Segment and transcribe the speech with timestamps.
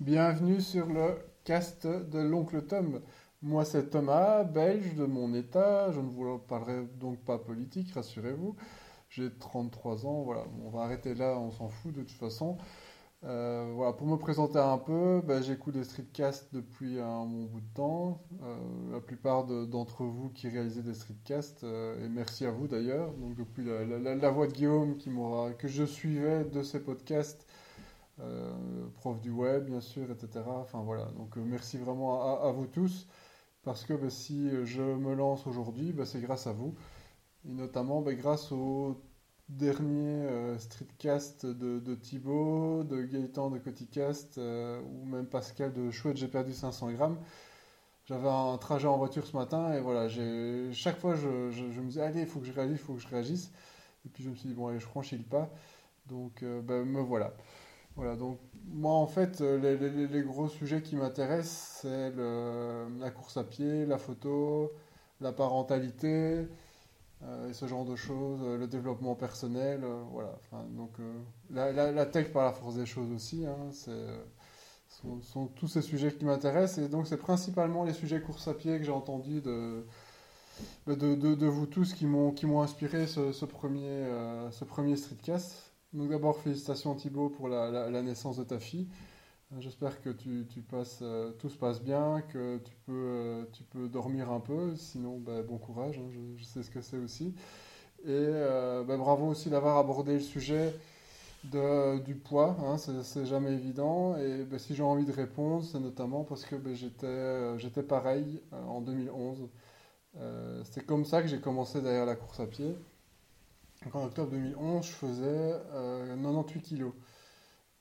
[0.00, 3.00] Bienvenue sur le cast de l'oncle Tom.
[3.40, 5.90] Moi c'est Thomas, belge de mon état.
[5.90, 8.56] Je ne vous parlerai donc pas politique, rassurez-vous.
[9.08, 10.44] J'ai 33 ans, voilà.
[10.62, 12.58] On va arrêter là, on s'en fout de toute façon.
[13.24, 17.60] Euh, voilà, pour me présenter un peu, ben, j'écoute des streetcasts depuis un bon bout
[17.60, 18.20] de temps.
[18.42, 23.12] Euh, la plupart d'entre vous qui réalisez des streetcasts, euh, et merci à vous d'ailleurs.
[23.14, 25.10] Donc depuis la, voix de Guillaume qui
[25.58, 27.46] que je suivais de ces podcasts,
[28.94, 30.44] prof du web bien sûr, etc.
[30.46, 33.06] Enfin voilà, donc merci vraiment à, vous tous
[33.62, 36.74] parce que ben, si je me lance aujourd'hui, ben, c'est grâce à vous
[37.48, 39.00] et notamment ben, grâce au
[39.48, 45.90] dernier euh, streetcast de, de, Thibaut, de Gaëtan de Coticast, euh, ou même Pascal de
[45.90, 47.18] Chouette, j'ai perdu 500 grammes.
[48.06, 50.08] J'avais un trajet en voiture ce matin et voilà,
[50.72, 53.08] chaque fois je, me disais allez, il faut que je réagisse, il faut que je
[53.08, 53.50] réagisse.
[54.04, 55.50] Et puis je me suis dit bon allez, je franchis le pas.
[56.06, 57.32] Donc euh, me voilà.
[57.96, 62.12] Voilà, donc moi en fait, les, les gros sujets qui m'intéressent, c'est
[63.00, 64.72] la course à pied, la photo,
[65.20, 66.46] la parentalité,
[67.22, 70.38] euh, et ce genre de choses, euh, le développement personnel, euh, voilà.
[70.76, 70.92] donc
[71.50, 73.70] la, tech par la force des choses aussi, hein,
[75.22, 78.78] sont, tous ces sujets qui m'intéressent et donc c'est principalement les sujets course à pied
[78.78, 79.84] que j'ai entendu de,
[80.86, 84.04] de, vous tous qui m'ont inspiré ce premier
[84.50, 85.72] ce premier streetcast.
[85.96, 88.86] Donc d'abord félicitations Thibaut pour la, naissance de ta fille.
[89.60, 93.88] J'espère que tu, passes, euh, tout se passe bien, que tu peux, euh, tu peux
[93.88, 94.76] dormir un peu.
[94.76, 97.34] Sinon, bah, bon courage, hein, je, sais ce que c'est aussi.
[98.04, 100.74] Et euh, bah, bravo aussi d'avoir abordé le sujet
[101.44, 102.56] du poids.
[102.60, 104.18] Hein, c'est jamais évident.
[104.18, 109.48] Et bah, si j'ai envie de répondre, c'est notamment parce que j'étais pareil en 2011.
[110.64, 112.76] C'était comme ça que j'ai commencé derrière la course à pied.
[113.94, 115.52] En octobre 2011, je faisais
[116.08, 116.92] 98 kilos.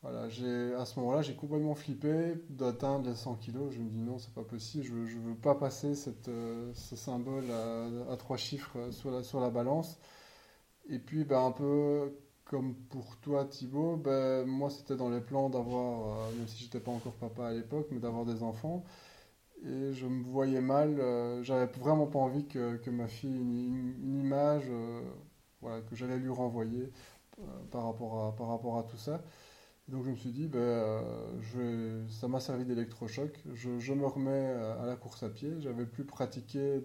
[0.05, 0.25] Voilà,
[0.79, 3.73] à ce moment-là, j'ai complètement flippé d'atteindre les 100 kilos.
[3.73, 4.85] Je me dis non, c'est pas possible.
[4.85, 5.93] Je, ne veux pas passer
[6.27, 9.97] euh, ce symbole à, trois chiffres sur la, balance.
[10.89, 12.13] Et puis, ben, un peu
[12.43, 16.79] comme pour toi, Thibaut, ben, moi, c'était dans les plans d'avoir, euh, même si j'étais
[16.79, 18.83] pas encore papa à l'époque, mais d'avoir des enfants.
[19.63, 20.99] Et je me voyais mal.
[20.99, 24.69] Euh, j'avais vraiment pas envie que, ma fille ait une, image,
[25.89, 26.91] que j'allais lui renvoyer
[27.71, 29.21] par rapport à, par rapport à tout ça.
[29.87, 33.39] Donc je me suis dit, ben, euh, ça m'a servi d'électrochoc.
[33.53, 34.47] Je, je, me remets
[34.81, 35.53] à la course à pied.
[35.59, 36.81] J'avais plus pratiqué,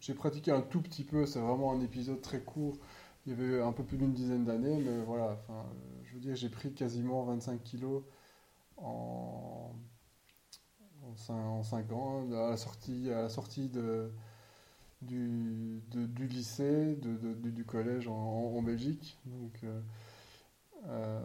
[0.00, 1.26] j'ai pratiqué un tout petit peu.
[1.26, 2.78] C'est vraiment un épisode très court.
[3.26, 5.32] Il y avait un peu plus d'une dizaine d'années, mais voilà.
[5.32, 5.64] Enfin,
[6.04, 8.02] je veux dire, j'ai pris quasiment 25 kilos
[8.76, 9.72] en,
[11.28, 14.12] en, 5, ans à la sortie, à la sortie de,
[15.02, 18.14] du, du lycée, de, du, collège en,
[18.56, 19.18] en Belgique.
[19.26, 19.80] Donc euh,
[20.88, 21.20] euh,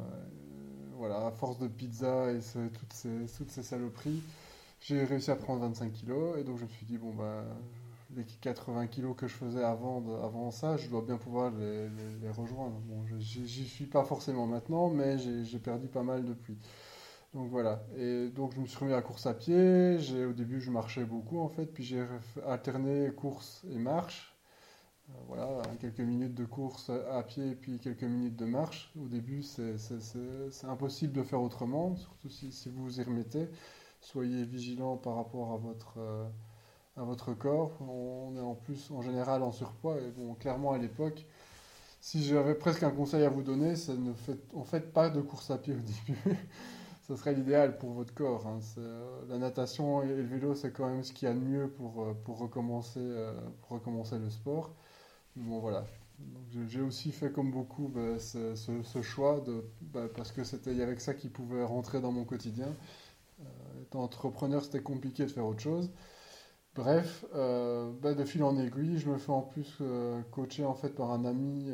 [0.96, 4.22] voilà, à force de pizza et toutes, ces, toutes ces saloperies,
[4.82, 6.38] j'ai réussi à prendre 25 kilos.
[6.38, 7.44] Et donc je me suis dit, bon, bah,
[8.16, 11.88] les 80 kilos que je faisais avant, avant ça, je dois bien pouvoir les,
[12.22, 12.80] les, rejoindre.
[12.86, 16.58] Bon, j'y suis pas forcément maintenant, mais j'ai perdu pas mal depuis.
[17.34, 17.84] Donc voilà.
[17.98, 19.98] Et donc je me suis remis à course à pied.
[20.28, 22.04] Au début, je marchais beaucoup en fait, puis j'ai
[22.46, 24.36] alterné course et marche.
[25.10, 28.92] Euh, voilà, quelques minutes de course à pied puis quelques minutes de marche.
[29.00, 29.76] Au début, c'est
[30.64, 33.48] impossible de faire autrement, surtout si, vous vous y remettez.
[34.02, 36.26] Soyez vigilant par rapport à votre, euh,
[36.98, 37.80] à votre corps.
[37.82, 40.00] On est en plus en général en surpoids.
[40.02, 41.26] Et bon, clairement à l'époque,
[42.02, 45.52] si j'avais presque un conseil à vous donner, c'est ne faites, fait pas de course
[45.52, 46.38] à pied au début.
[47.10, 48.48] Ce serait l'idéal pour votre corps.
[48.48, 48.60] Hein.
[48.78, 51.68] Euh, la natation et le vélo, c'est quand même ce qu'il y a de mieux
[51.68, 53.02] pour, pour, recommencer,
[53.62, 54.74] pour recommencer le sport.
[55.36, 55.86] Bon, voilà.
[56.68, 61.14] J'ai aussi fait comme beaucoup bah, ce, choix de, bah, parce que c'était avait ça
[61.14, 62.68] qui pouvait rentrer dans mon quotidien.
[63.42, 63.44] Euh,
[63.82, 65.92] étant entrepreneur, c'était compliqué de faire autre chose.
[66.76, 70.76] Bref, euh, bah, de fil en aiguille, je me fais en plus euh, coacher en
[70.76, 71.72] fait par un ami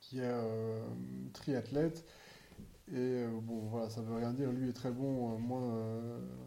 [0.00, 0.32] qui est
[1.32, 2.04] triathlète.
[2.94, 4.52] Et bon, voilà, ça veut rien dire.
[4.52, 5.38] Lui est très bon.
[5.38, 5.60] moi,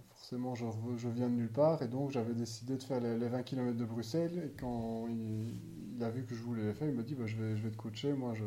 [0.09, 1.81] forcément, je, viens de nulle part.
[1.81, 4.43] Et donc, j'avais décidé de faire les, 20 km de Bruxelles.
[4.45, 7.35] Et quand il, a vu que je voulais les faire, il m'a dit bah, je,
[7.35, 8.13] vais, je vais te coacher.
[8.13, 8.43] Moi, je,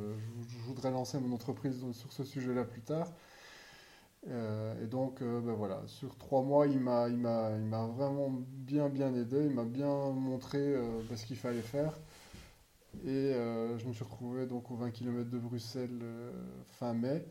[0.66, 3.08] voudrais lancer mon entreprise sur ce sujet-là plus tard.
[4.28, 7.86] Euh, et donc, euh, ben voilà, sur trois mois, il m'a, il m'a, il m'a
[7.86, 9.44] vraiment bien, bien aidé.
[9.44, 11.94] Il m'a bien montré euh, ben, ce qu'il fallait faire.
[13.04, 16.02] Et je me suis retrouvé donc aux 20 km de Bruxelles
[16.66, 17.24] fin mai.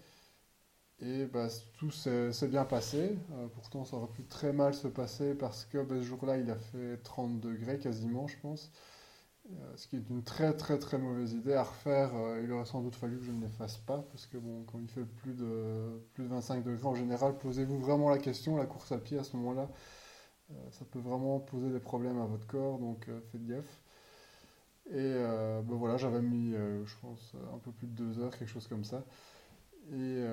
[1.00, 1.48] Et bah,
[1.78, 3.18] tout s'est bien passé.
[3.34, 6.50] Euh, pourtant, ça aurait pu très mal se passer parce que bah, ce jour-là, il
[6.50, 8.72] a fait 30 degrés quasiment, je pense.
[9.76, 12.12] ce qui est une très très très mauvaise idée à refaire.
[12.44, 14.80] il aurait sans doute fallu que je ne les fasse pas, parce que bon, quand
[14.80, 18.66] il fait plus de, plus de 25 degrés en général, posez-vous vraiment la question, la
[18.66, 19.70] course à pied à ce moment-là,
[20.72, 23.82] ça peut vraiment poser des problèmes à votre corps, donc faites gaffe.
[24.92, 28.68] Et ben voilà, j'avais mis, je pense, un peu plus de deux heures, quelque chose
[28.68, 29.04] comme ça.
[29.94, 30.24] Et,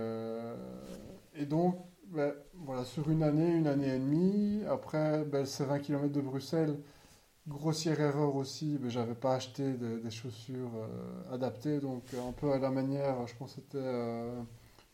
[1.37, 1.77] et donc,
[2.15, 6.21] ben, voilà, sur une année, une année et demie, après ben, ces 20 km de
[6.21, 6.79] Bruxelles,
[7.49, 12.59] grossière erreur aussi, ben, j'avais pas acheté des chaussures euh, adaptées, donc un peu à
[12.59, 14.41] la manière, je pense que c'était euh,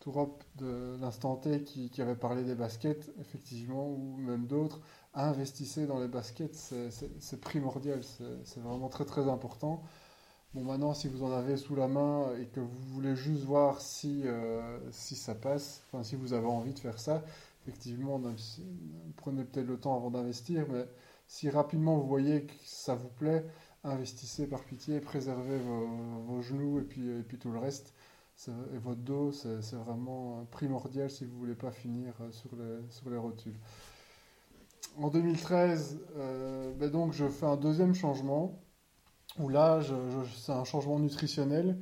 [0.01, 4.81] Tourop de l'instant T qui, avait parlé des baskets, effectivement, ou même d'autres.
[5.13, 8.01] Investissez dans les baskets, c'est primordial,
[8.45, 9.83] c'est vraiment très très important.
[10.53, 13.81] Bon, maintenant, si vous en avez sous la main et que vous voulez juste voir
[13.81, 17.23] si, euh, ça passe, si vous avez envie de faire ça,
[17.63, 18.21] effectivement,
[19.17, 20.87] prenez peut-être le temps avant d'investir, mais
[21.29, 23.47] si rapidement vous voyez que ça vous plaît,
[23.85, 27.95] investissez par pitié, préservez vos, genoux et puis, tout le reste.
[28.75, 32.91] Et votre dos, c'est vraiment primordial si vous ne voulez pas finir euh, sur les,
[32.91, 33.59] sur les rotules.
[34.99, 38.59] En 2013, euh, ben donc je fais un deuxième changement
[39.39, 39.81] où là,
[40.37, 41.77] c'est un changement nutritionnel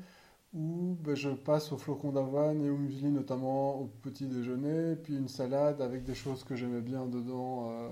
[0.54, 5.16] où ben, je passe au flocon d'avoine et au muesli notamment au petit déjeuner, puis
[5.16, 7.70] une salade avec des choses que j'aimais bien dedans.
[7.70, 7.88] Euh,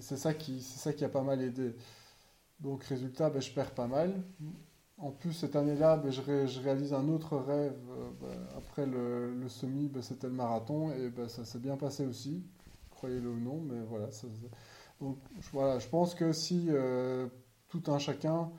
[0.00, 1.74] c'est ça, qui, ça qui a pas mal aidé.
[2.60, 4.22] Donc résultat, ben, je perds pas mal.
[4.98, 7.76] En plus, cette année-là, ben, je, réalise un autre rêve.
[8.24, 12.42] Euh, après le, le semi, c'était le marathon et ça s'est bien passé aussi,
[12.90, 14.08] croyez-le ou non, mais voilà.
[15.00, 15.18] donc
[15.52, 17.26] voilà, je pense que si euh,
[17.72, 18.50] tout un chacun,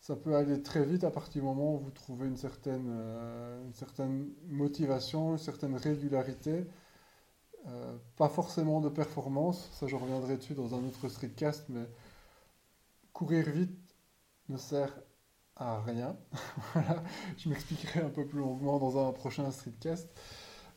[0.00, 3.70] ça peut aller très vite à partir du moment où vous trouvez une certaine, euh,
[4.48, 6.66] motivation, une certaine régularité.
[7.68, 11.86] Euh, pas forcément de performance, ça je reviendrai dessus dans un autre streetcast, mais
[13.12, 13.78] courir vite
[14.48, 14.92] ne sert
[15.56, 16.16] à rien.
[16.74, 17.02] voilà,
[17.38, 20.10] je m'expliquerai un peu plus longuement dans un prochain streetcast.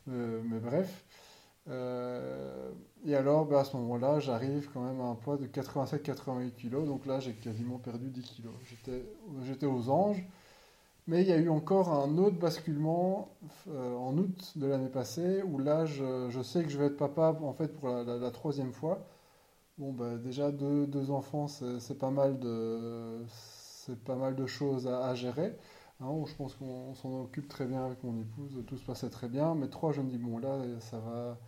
[0.08, 1.04] Euh, mais bref.
[1.68, 2.70] Euh,
[3.04, 6.86] et alors, ben, à ce moment-là, j'arrive quand même à un poids de 87-88 kg.
[6.86, 8.48] Donc là, j'ai quasiment perdu 10 kg.
[9.42, 10.24] J'étais aux anges.
[11.08, 13.28] Mais il y a eu encore un autre basculement
[13.68, 17.36] euh, en août de l'année passée où là, je, sais que je vais être papa
[17.42, 19.06] en fait pour la, troisième fois.
[19.78, 24.88] Bon, ben, déjà deux, deux enfants, c'est pas mal de c'est pas mal de choses
[24.88, 25.56] à, gérer.
[26.00, 26.08] Hein.
[26.26, 29.54] je pense qu'on s'en occupe très bien avec mon épouse, tout se passait très bien.
[29.54, 31.38] Mais trois, je me dis bon là, ça va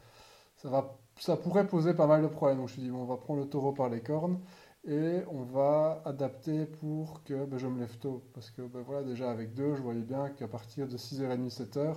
[0.58, 2.58] ça, va, ça pourrait poser pas mal de problèmes.
[2.58, 4.38] Donc je me suis dit, bon, on va prendre le taureau par les cornes
[4.86, 8.22] et on va adapter pour que ben, je me lève tôt.
[8.34, 11.96] Parce que ben, voilà, déjà avec deux, je voyais bien qu'à partir de 6h30, 7h,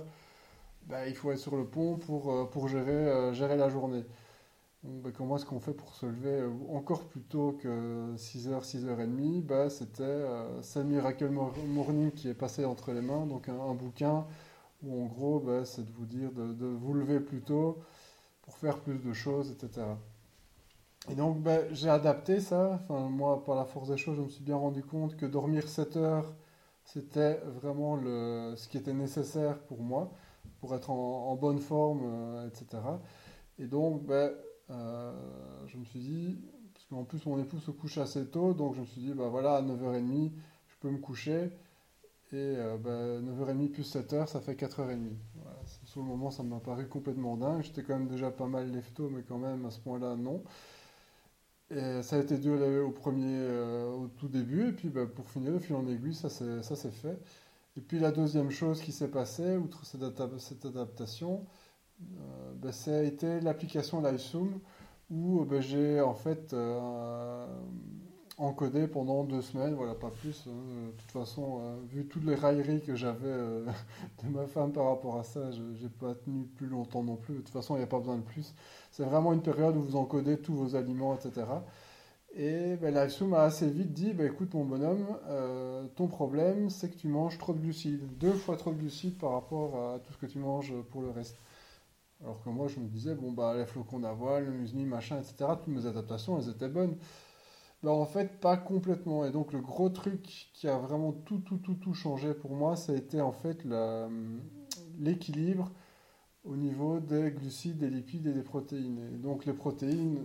[0.86, 4.04] ben, il faut être sur le pont pour, euh, pour gérer, euh, gérer la journée.
[4.82, 9.42] Donc, comment est-ce qu'on fait pour se lever euh, encore plus tôt que 6h, 6h30
[9.44, 14.26] ben, C'était euh, Miracle Morning qui est passé entre les mains, donc un, bouquin
[14.82, 17.78] où en gros ben, c'est de vous dire de, vous lever plus tôt
[18.42, 19.86] pour faire plus de choses, etc.
[21.10, 22.80] Et donc, ben, j'ai adapté ça.
[22.82, 25.68] Enfin, moi, par la force des choses, je me suis bien rendu compte que dormir
[25.68, 26.34] 7 heures,
[26.84, 30.12] c'était vraiment le, ce qui était nécessaire pour moi,
[30.60, 32.82] pour être en, bonne forme, euh, etc.
[33.58, 34.32] Et donc, ben,
[34.70, 35.12] euh,
[35.66, 36.38] je me suis dit,
[36.72, 39.28] parce qu'en plus, mon époux se couche assez tôt, donc je me suis dit, ben
[39.28, 40.30] voilà, à 9h30,
[40.68, 41.50] je peux me coucher.
[42.32, 45.10] Et euh, ben, 9h30 plus 7h, ça fait 4h30.
[45.92, 47.60] Sur le moment, ça m'a paru complètement dingue.
[47.60, 50.42] J'étais quand même déjà pas mal lefto, mais quand même, à ce point-là, non.
[51.70, 55.28] Et ça a été dur au premier, euh, au tout début, et puis bah, pour
[55.28, 57.18] finir, le fil en aiguille, ça s'est fait.
[57.76, 61.44] Et puis la deuxième chose qui s'est passée, outre cette, adaptation,
[62.00, 64.60] euh, bah, ça a été l'application Livezoom,
[65.10, 67.46] où bah, j'ai en fait euh,
[68.42, 70.44] encodé pendant deux semaines, voilà, pas plus.
[70.46, 70.86] Hein.
[70.88, 73.64] De toute façon, euh, vu toutes les railleries que j'avais euh,
[74.24, 77.34] de ma femme par rapport à ça, je n'ai pas tenu plus longtemps non plus.
[77.34, 78.54] De toute façon, il n'y a pas besoin de plus.
[78.90, 81.46] C'est vraiment une période où vous encodez tous vos aliments, etc.
[82.34, 86.90] Et ben, la m'a assez vite dit, ben, écoute mon bonhomme, euh, ton problème, c'est
[86.90, 88.18] que tu manges trop de glucides.
[88.18, 91.10] Deux fois trop de glucides par rapport à tout ce que tu manges pour le
[91.10, 91.38] reste.
[92.22, 95.52] Alors que moi, je me disais, bon, bah, les flocons d'avoine, le muesli, machin, etc.,
[95.58, 96.96] toutes mes adaptations, elles étaient bonnes.
[97.82, 99.24] Ben, en fait, pas complètement.
[99.24, 102.76] Et donc, le gros truc qui a vraiment tout, tout, tout, tout changé pour moi,
[102.76, 103.66] ça a été en fait
[104.98, 105.72] l'équilibre
[106.44, 109.00] au niveau des glucides, des lipides et des protéines.
[109.14, 110.24] Et donc, les protéines,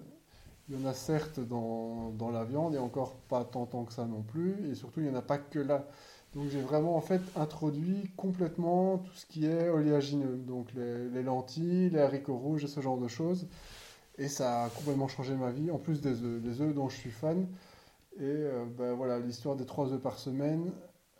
[0.69, 3.93] il y en a certes dans, dans, la viande et encore pas tant, tant que
[3.93, 4.69] ça non plus.
[4.69, 5.87] Et surtout, il n'y en a pas que là.
[6.35, 10.37] Donc, j'ai vraiment en fait introduit complètement tout ce qui est oléagineux.
[10.37, 13.47] Donc, les lentilles, les haricots rouges et ce genre de choses.
[14.17, 16.97] Et ça a complètement changé ma vie, en plus des œufs, des œufs dont je
[16.97, 17.47] suis fan.
[18.19, 18.45] Et
[18.77, 20.71] ben, voilà, l'histoire des trois œufs par semaine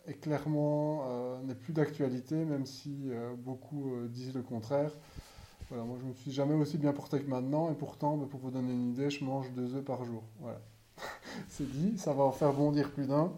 [0.08, 4.90] est clairement n'est plus d'actualité, même si beaucoup disent le contraire.
[5.68, 8.26] Voilà, moi je ne me suis jamais aussi bien porté que maintenant, et pourtant, ben,
[8.26, 10.22] pour vous donner une idée, je mange deux œufs par jour.
[10.40, 10.60] Voilà.
[11.48, 13.32] C'est dit, ça va en faire bondir plus d'un.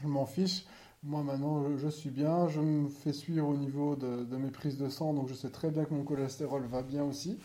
[0.00, 0.66] Je m'en fiche.
[1.02, 2.48] Moi maintenant, je, suis bien.
[2.48, 5.70] Je me fais suivre au niveau de, mes prises de sang, donc je sais très
[5.70, 7.38] bien que mon cholestérol va bien aussi.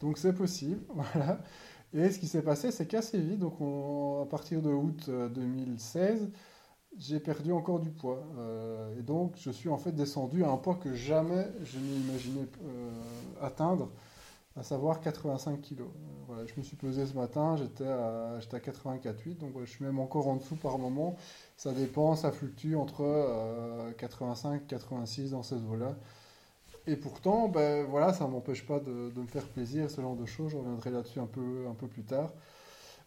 [0.00, 0.80] Donc c'est possible.
[0.94, 1.40] Voilà.
[1.94, 3.54] Et ce qui s'est passé, c'est qu'assez vite, donc
[4.22, 6.26] à partir de août 2016, euh,
[6.98, 8.22] j'ai perdu encore du poids.
[8.38, 12.46] Euh, et donc, je suis en fait descendu à un poids que jamais je n'imaginais
[12.64, 12.90] euh,
[13.40, 13.90] atteindre,
[14.56, 15.84] à savoir 85 kg.
[16.26, 19.84] Voilà, je me suis pesé ce matin, j'étais à, j'étais à 84,8, donc je suis
[19.84, 21.16] même encore en dessous par moment.
[21.56, 25.96] Ça dépend, ça fluctue entre 85 et 86 dans ces eaux-là.
[26.86, 30.16] Et pourtant, ben, voilà, ça ne m'empêche pas de, de, me faire plaisir, ce genre
[30.16, 30.52] de choses.
[30.52, 32.32] Je reviendrai là-dessus un peu, un peu plus tard.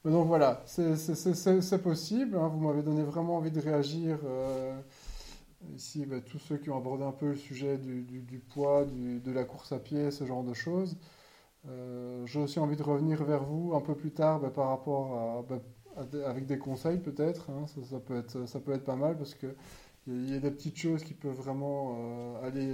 [0.06, 2.38] Donc voilà, c'est possible.
[2.38, 2.48] Hein.
[2.48, 4.20] Vous m'avez donné vraiment envie de réagir.
[4.24, 4.80] Euh,
[5.76, 9.44] ici, bah, tous ceux qui ont abordé un peu le sujet du, poids, de la
[9.44, 10.98] course à pied, ce genre de choses.
[11.68, 15.18] Euh, j'ai aussi envie de revenir vers vous un peu plus tard bah, par rapport
[15.18, 15.60] à, bah,
[16.26, 17.50] avec des conseils peut-être.
[17.50, 17.66] Hein.
[17.90, 19.54] Ça, peut être, ça peut être pas mal parce qu'il
[20.08, 22.70] y, y, a des petites choses qui peuvent vraiment euh, aller,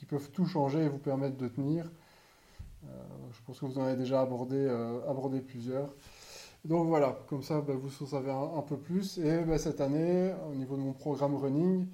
[0.00, 1.84] qui peuvent tout changer et vous permettre de tenir.
[2.84, 2.88] Euh,
[3.32, 5.94] je pense que vous en avez déjà abordé, euh, plusieurs.
[6.64, 9.18] Donc voilà, comme ça, ben, vous en savez un, peu plus.
[9.18, 11.86] Et ben, cette année, au niveau de mon programme running,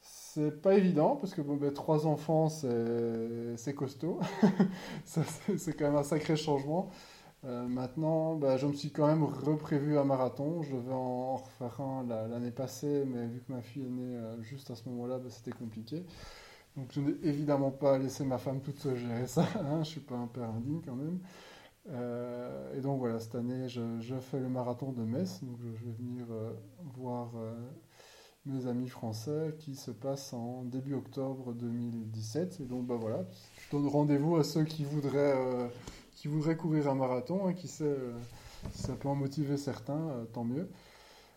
[0.00, 4.20] c'est pas évident parce que ben, trois enfants, c'est costaud.
[5.04, 6.88] c'est quand même un sacré changement.
[7.44, 10.62] Euh, maintenant, je me suis quand même reprévu un marathon.
[10.62, 14.70] Je vais en, refaire un l'année passée, mais vu que ma fille est née juste
[14.70, 16.06] à ce moment-là, c'était compliqué.
[16.76, 19.84] Donc je n'ai évidemment pas laissé ma femme toute seule gérer ça, hein, je ne
[19.84, 21.20] suis pas un père indigne quand même.
[21.90, 25.92] Euh, et donc voilà, cette année, je, fais le marathon de Metz, donc je, vais
[25.92, 26.52] venir euh,
[26.96, 27.54] voir euh,
[28.46, 32.60] mes amis français qui se passe en début octobre 2017.
[32.60, 33.24] Et donc bah voilà,
[33.58, 35.34] je donne rendez-vous à ceux qui voudraient,
[36.12, 37.96] qui voudraient courir un marathon, et hein, qui sait,
[38.72, 40.68] si ça peut en motiver certains, tant mieux.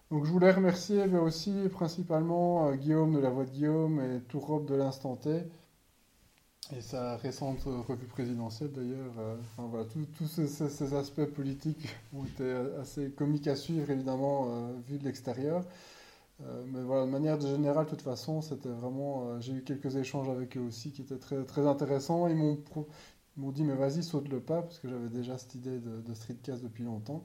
[0.10, 4.22] Donc je voulais remercier mais aussi principalement euh, Guillaume de la Voix de Guillaume et
[4.22, 5.44] Tourrobe de l'Instant T
[6.76, 9.14] et sa récente revue présidentielle d'ailleurs.
[9.20, 12.50] Euh, enfin, voilà, tous ces, aspects politiques ont été
[12.80, 15.64] assez comiques à suivre évidemment euh, vu de l'extérieur.
[16.40, 19.40] mais voilà, de manière générale, de toute façon, c'était vraiment.
[19.42, 22.28] j'ai eu quelques échanges avec eux aussi qui étaient très, très intéressants.
[22.28, 26.02] Ils m'ont, dit, mais vas-y, saute le pas, parce que j'avais déjà cette idée de,
[26.02, 27.24] de streetcast depuis longtemps.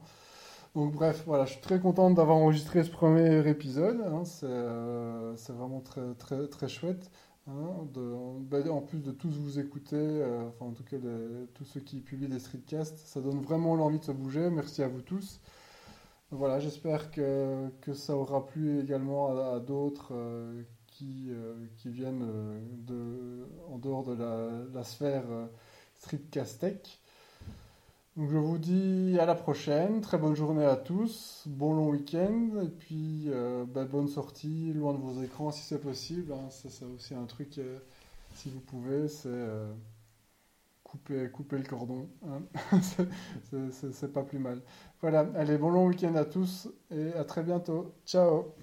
[0.74, 4.00] Donc bref, voilà, je suis très contente d'avoir enregistré ce premier épisode.
[4.00, 7.10] Hein, euh, c'est vraiment très, très, très chouette.
[7.46, 10.96] Hein, ben, en plus de tous vous écouter, euh, enfin en tout cas
[11.54, 14.48] tous ceux qui publient des streetcasts, ça donne vraiment l'envie de se bouger.
[14.48, 15.40] Merci à vous tous.
[16.30, 21.30] Voilà, j'espère que, que, ça aura plu également à, d'autres euh, qui,
[21.76, 22.26] qui viennent
[22.86, 25.24] de, en dehors de la, la sphère
[25.98, 27.01] streetcast tech.
[28.16, 32.60] Donc je vous dis à la prochaine, très bonne journée à tous, bon long week-end,
[32.62, 36.30] et puis euh, bah, bonne sortie, loin de vos écrans si c'est possible.
[36.32, 36.48] Hein.
[36.50, 37.78] c'est aussi un truc, euh,
[38.34, 39.72] si vous pouvez, c'est euh,
[40.84, 42.06] couper, couper le cordon.
[42.28, 42.42] Hein.
[43.70, 44.60] c'est pas plus mal.
[45.00, 47.94] Voilà, allez, bon long week-end à tous, et à très bientôt.
[48.04, 48.54] Ciao